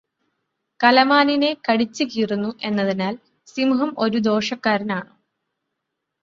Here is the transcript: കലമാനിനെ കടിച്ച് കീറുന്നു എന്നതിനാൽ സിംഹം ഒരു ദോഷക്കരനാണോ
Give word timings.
കലമാനിനെ 0.79 1.57
കടിച്ച് 1.67 2.03
കീറുന്നു 2.03 2.51
എന്നതിനാൽ 2.61 3.13
സിംഹം 3.47 3.91
ഒരു 3.99 4.19
ദോഷക്കരനാണോ 4.21 5.13